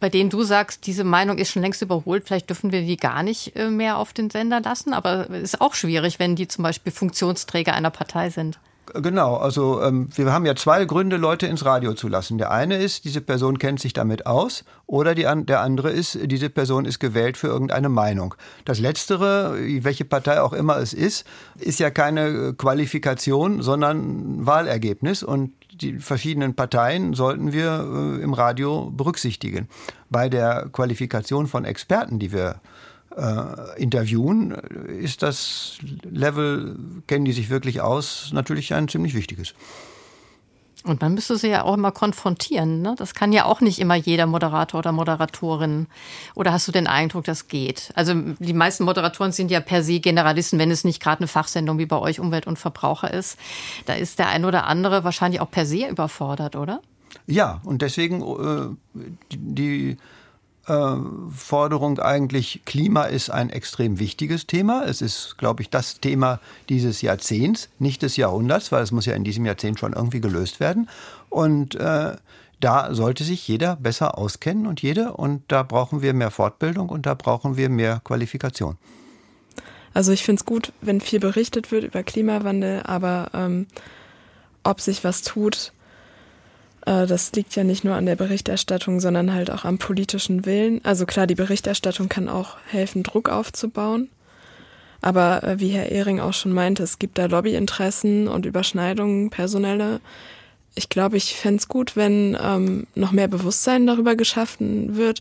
[0.01, 3.23] bei denen du sagst, diese Meinung ist schon längst überholt, vielleicht dürfen wir die gar
[3.23, 4.93] nicht äh, mehr auf den Sender lassen.
[4.93, 8.59] Aber es ist auch schwierig, wenn die zum Beispiel Funktionsträger einer Partei sind.
[8.95, 12.39] Genau, also ähm, wir haben ja zwei Gründe, Leute ins Radio zu lassen.
[12.39, 16.49] Der eine ist, diese Person kennt sich damit aus, oder die, der andere ist, diese
[16.49, 18.35] Person ist gewählt für irgendeine Meinung.
[18.65, 21.27] Das Letztere, welche Partei auch immer es ist,
[21.59, 28.91] ist ja keine Qualifikation, sondern Wahlergebnis und die verschiedenen Parteien sollten wir äh, im Radio
[28.91, 29.69] berücksichtigen.
[30.11, 32.88] Bei der Qualifikation von Experten, die wir äh,
[33.77, 35.79] interviewen, ist das
[36.09, 36.77] Level,
[37.07, 39.55] kennen die sich wirklich aus, natürlich ein ziemlich wichtiges.
[40.85, 42.83] Und man müsste sie ja auch immer konfrontieren.
[42.83, 42.95] Ne?
[42.97, 45.89] Das kann ja auch nicht immer jeder Moderator oder Moderatorin.
[46.35, 47.91] Oder hast du den Eindruck, das geht?
[47.95, 51.79] Also die meisten Moderatoren sind ja per se Generalisten, wenn es nicht gerade eine Fachsendung
[51.79, 53.37] wie bei euch Umwelt und Verbraucher ist.
[53.87, 56.81] Da ist der ein oder andere wahrscheinlich auch per se überfordert, oder?
[57.27, 59.97] Ja, und deswegen äh, die
[61.35, 64.85] Forderung eigentlich, Klima ist ein extrem wichtiges Thema.
[64.85, 69.15] Es ist, glaube ich, das Thema dieses Jahrzehnts, nicht des Jahrhunderts, weil es muss ja
[69.15, 70.89] in diesem Jahrzehnt schon irgendwie gelöst werden.
[71.31, 72.17] Und äh,
[72.61, 75.13] da sollte sich jeder besser auskennen und jede.
[75.13, 78.77] Und da brauchen wir mehr Fortbildung und da brauchen wir mehr Qualifikation.
[79.95, 83.67] Also ich finde es gut, wenn viel berichtet wird über Klimawandel, aber ähm,
[84.65, 85.73] ob sich was tut,
[86.89, 90.81] das liegt ja nicht nur an der Berichterstattung, sondern halt auch am politischen Willen.
[90.85, 94.09] Also klar, die Berichterstattung kann auch helfen, Druck aufzubauen.
[95.01, 100.01] Aber äh, wie Herr Ehring auch schon meinte, es gibt da Lobbyinteressen und Überschneidungen, personelle.
[100.75, 105.21] Ich glaube, ich fände es gut, wenn ähm, noch mehr Bewusstsein darüber geschaffen wird,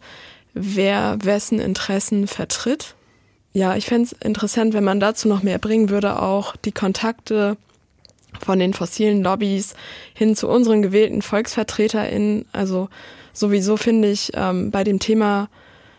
[0.53, 2.95] wer wessen Interessen vertritt.
[3.53, 7.57] Ja, ich fände es interessant, wenn man dazu noch mehr bringen würde, auch die Kontakte
[8.39, 9.75] von den fossilen Lobbys
[10.13, 12.45] hin zu unseren gewählten VolksvertreterInnen.
[12.51, 12.89] Also
[13.33, 15.49] sowieso finde ich, ähm, bei dem Thema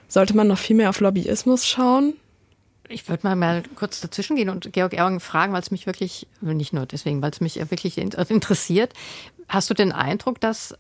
[0.09, 2.15] sollte man noch viel mehr auf Lobbyismus schauen.
[2.89, 6.27] Ich würde mal, mal kurz dazwischen gehen und Georg Erwang fragen, weil es mich wirklich,
[6.41, 8.95] nicht nur deswegen, weil es mich wirklich interessiert.
[9.47, 10.75] Hast du den Eindruck, dass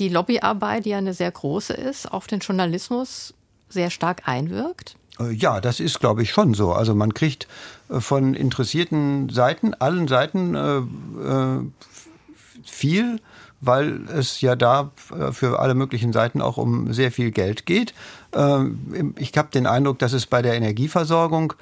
[0.00, 3.34] die Lobbyarbeit, die ja eine sehr große ist, auf den Journalismus
[3.68, 4.96] sehr stark einwirkt?
[5.18, 6.72] Äh, ja, das ist, glaube ich, schon so.
[6.72, 7.46] Also man kriegt
[7.88, 11.60] äh, von interessierten Seiten, allen Seiten äh,
[12.64, 13.20] viel,
[13.60, 14.90] weil es ja da
[15.32, 17.94] für alle möglichen Seiten auch um sehr viel Geld geht.
[19.16, 21.54] Ich habe den Eindruck, dass es bei der Energieversorgung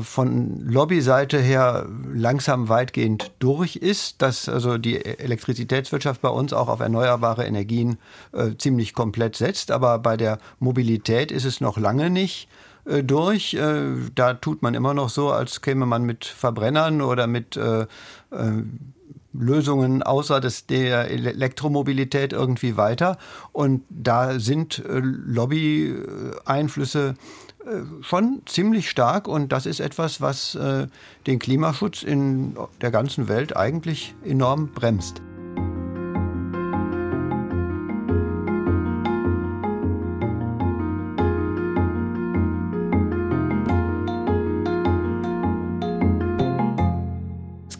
[0.00, 6.80] von Lobbyseite her langsam weitgehend durch ist, dass also die Elektrizitätswirtschaft bei uns auch auf
[6.80, 7.98] erneuerbare Energien
[8.58, 9.70] ziemlich komplett setzt.
[9.70, 12.48] Aber bei der Mobilität ist es noch lange nicht
[12.88, 13.54] äh, durch.
[13.54, 17.86] Äh, da tut man immer noch so, als käme man mit Verbrennern oder mit äh,
[19.32, 23.18] Lösungen außer des, der Elektromobilität irgendwie weiter.
[23.52, 27.14] Und da sind Lobby-Einflüsse
[28.00, 30.58] schon ziemlich stark und das ist etwas, was
[31.26, 35.20] den Klimaschutz in der ganzen Welt eigentlich enorm bremst.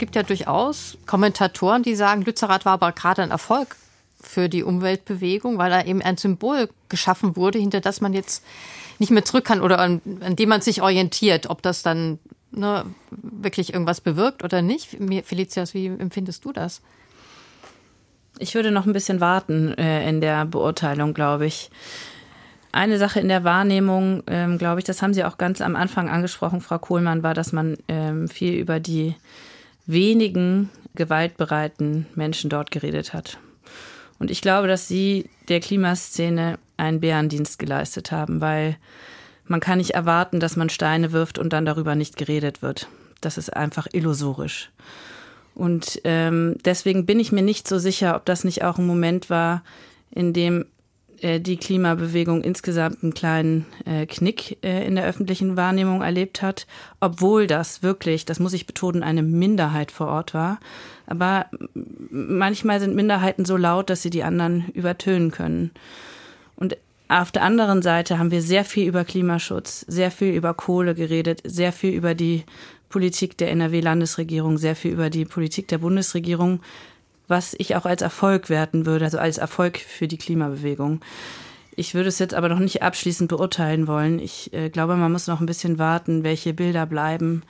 [0.09, 3.77] Gibt ja durchaus Kommentatoren, die sagen, Lützerath war aber gerade ein Erfolg.
[4.21, 8.42] für die Umweltbewegung, weil da eben ein Symbol geschaffen wurde, hinter das man jetzt
[8.99, 12.18] nicht mehr zurück kann oder an, an dem man sich orientiert, ob das dann
[12.51, 14.97] ne, wirklich irgendwas bewirkt oder nicht.
[15.25, 16.81] Felicias, wie empfindest du das?
[18.40, 21.71] Ich würde noch ein bisschen warten äh, in der Beurteilung, glaube ich.
[22.73, 26.09] Eine Sache in der Wahrnehmung, ähm, glaube ich, das haben Sie auch ganz am Anfang
[26.09, 29.14] angesprochen, Frau Kohlmann, war, dass man ähm, viel über die
[29.88, 33.38] wenigen gewaltbereiten Menschen dort geredet hat.
[34.18, 38.77] Und ich glaube, dass Sie der Klimaszene einen Bärendienst geleistet haben, weil
[39.46, 42.88] man kann nicht erwarten, dass man Steine wirft und dann darüber nicht geredet wird.
[43.20, 44.70] Das ist einfach illusorisch.
[45.55, 49.31] Und ähm, deswegen bin ich mir nicht so sicher, ob das nicht auch ein Moment
[49.31, 49.64] war,
[50.11, 50.66] in dem
[51.22, 56.66] äh, die Klimabewegung insgesamt einen kleinen äh, Knick äh, in der öffentlichen Wahrnehmung erlebt hat,
[57.00, 60.61] obwohl das wirklich, das muss ich betonen, eine Minderheit vor Ort war.
[61.07, 61.46] Aber
[62.11, 65.70] manchmal sind Minderheiten so laut, dass sie die anderen übertönen können.
[66.57, 66.76] Und
[67.09, 71.40] auf der anderen Seite haben wir sehr viel über Klimaschutz, sehr viel über Kohle geredet,
[71.44, 72.44] sehr viel über die
[72.90, 76.61] Politik der NRW-Landesregierung, sehr viel über die Politik der Bundesregierung,
[77.28, 81.00] was ich auch als Erfolg werten würde, also als Erfolg für die Klimabewegung.
[81.76, 84.18] Ich würde es jetzt aber noch nicht abschließend beurteilen wollen.
[84.18, 87.44] Ich äh, glaube, man muss noch ein bisschen warten, welche Bilder bleiben,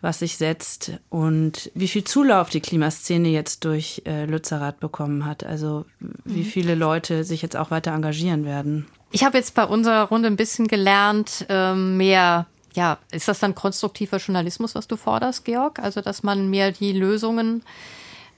[0.00, 5.44] was sich setzt und wie viel Zulauf die Klimaszene jetzt durch äh, Lützerath bekommen hat.
[5.44, 5.84] Also
[6.24, 6.44] wie mhm.
[6.44, 8.86] viele Leute sich jetzt auch weiter engagieren werden.
[9.10, 13.54] Ich habe jetzt bei unserer Runde ein bisschen gelernt, äh, mehr ja, ist das dann
[13.54, 15.78] konstruktiver Journalismus, was du forderst, Georg?
[15.78, 17.62] Also, dass man mehr die Lösungen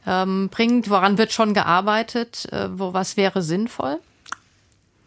[0.06, 0.90] ähm, bringt?
[0.90, 2.46] Woran wird schon gearbeitet?
[2.52, 3.98] Äh, wo, was wäre sinnvoll?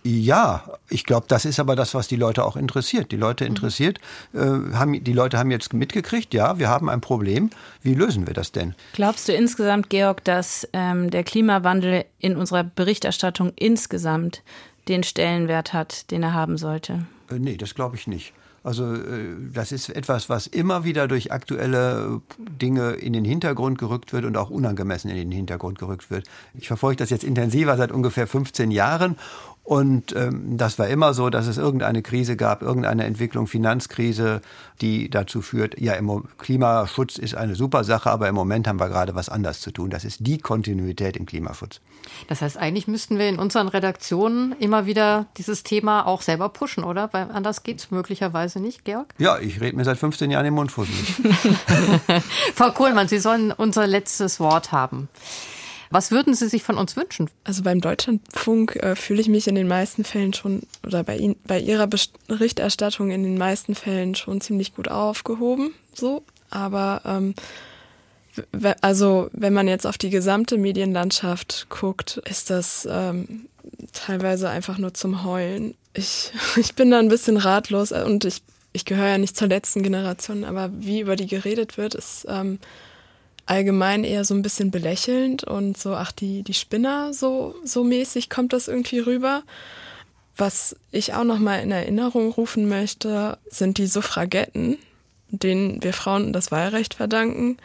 [0.09, 3.11] Ja, ich glaube, das ist aber das, was die Leute auch interessiert.
[3.11, 3.49] Die Leute mhm.
[3.49, 3.99] interessiert,
[4.33, 7.49] äh, haben, die Leute haben jetzt mitgekriegt, ja, wir haben ein Problem.
[7.81, 8.73] Wie lösen wir das denn?
[8.93, 14.43] Glaubst du insgesamt, Georg, dass ähm, der Klimawandel in unserer Berichterstattung insgesamt
[14.87, 17.05] den Stellenwert hat, den er haben sollte?
[17.29, 18.33] Äh, nee, das glaube ich nicht.
[18.63, 24.13] Also äh, das ist etwas, was immer wieder durch aktuelle Dinge in den Hintergrund gerückt
[24.13, 26.27] wird und auch unangemessen in den Hintergrund gerückt wird.
[26.53, 29.17] Ich verfolge das jetzt intensiver seit ungefähr 15 Jahren
[29.67, 34.39] und ähm, das war immer so, dass es irgendeine Krise gab, irgendeine Entwicklung, Finanzkrise,
[34.79, 38.87] die dazu führt, ja, im Klimaschutz ist eine super Sache, aber im Moment haben wir
[38.87, 39.89] gerade was anderes zu tun.
[39.89, 41.81] Das ist die Kontinuität im Klimaschutz.
[42.29, 46.85] Das heißt, eigentlich müssten wir in unseren Redaktionen immer wieder dieses Thema auch selber pushen,
[46.85, 47.09] oder?
[47.11, 49.13] Weil anders geht es möglicherweise nicht, Georg?
[49.17, 51.13] Ja, ich rede mir seit 15 Jahren im Mund fusselig.
[52.55, 55.09] Frau Kohlmann, Sie sollen unser letztes Wort haben.
[55.89, 57.29] Was würden Sie sich von uns wünschen?
[57.43, 61.35] Also beim Deutschlandfunk äh, fühle ich mich in den meisten Fällen schon oder bei, Ihnen,
[61.45, 65.73] bei Ihrer Berichterstattung in den meisten Fällen schon ziemlich gut aufgehoben.
[65.93, 67.33] So, aber ähm,
[68.81, 73.47] also wenn man jetzt auf die gesamte Medienlandschaft guckt, ist das ähm,
[73.93, 75.75] teilweise einfach nur zum Heulen.
[75.93, 78.41] Ich, ich bin da ein bisschen ratlos und ich,
[78.73, 82.59] ich gehöre ja nicht zur letzten Generation, aber wie über die geredet wird, ist ähm,
[83.47, 88.29] allgemein eher so ein bisschen belächelnd und so, ach, die, die Spinner, so, so mäßig
[88.29, 89.43] kommt das irgendwie rüber.
[90.35, 94.77] Was ich auch nochmal in Erinnerung rufen möchte, sind die Suffragetten,
[95.29, 97.57] denen wir Frauen das Wahlrecht verdanken.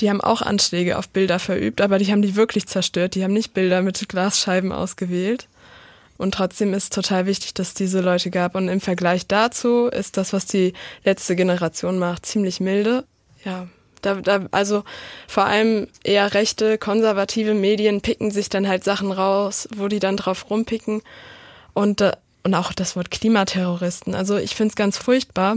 [0.00, 3.14] Die haben auch Anschläge auf Bilder verübt, aber die haben die wirklich zerstört.
[3.14, 5.48] Die haben nicht Bilder mit Glasscheiben ausgewählt.
[6.16, 8.54] Und trotzdem ist total wichtig, dass es diese Leute gab.
[8.54, 10.72] Und im Vergleich dazu ist das, was die
[11.04, 13.04] letzte Generation macht, ziemlich milde.
[13.44, 13.68] Ja,
[14.04, 14.84] da, da, also
[15.26, 20.16] vor allem eher rechte, konservative Medien picken sich dann halt Sachen raus, wo die dann
[20.16, 21.02] drauf rumpicken.
[21.72, 22.12] Und, äh,
[22.42, 24.14] und auch das Wort Klimaterroristen.
[24.14, 25.56] Also ich finde es ganz furchtbar,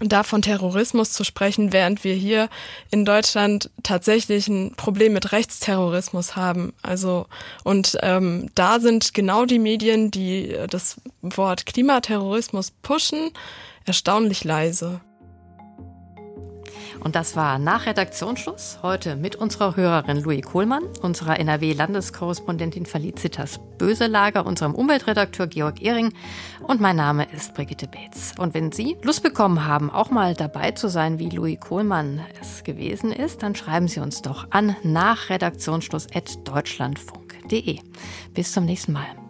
[0.00, 2.48] da von Terrorismus zu sprechen, während wir hier
[2.90, 6.72] in Deutschland tatsächlich ein Problem mit Rechtsterrorismus haben.
[6.82, 7.26] Also
[7.62, 13.30] und ähm, da sind genau die Medien, die das Wort Klimaterrorismus pushen,
[13.84, 15.00] erstaunlich leise.
[17.00, 24.46] Und das war nach Redaktionsschluss heute mit unserer Hörerin Louis Kohlmann, unserer NRW-Landeskorrespondentin Felicitas Böselager,
[24.46, 26.12] unserem Umweltredakteur Georg Ehring
[26.66, 28.32] und mein Name ist Brigitte Beetz.
[28.38, 32.64] Und wenn Sie Lust bekommen haben, auch mal dabei zu sein, wie Louis Kohlmann es
[32.64, 37.78] gewesen ist, dann schreiben Sie uns doch an nach Redaktionsschluss.deutschlandfunk.de.
[38.32, 39.23] Bis zum nächsten Mal.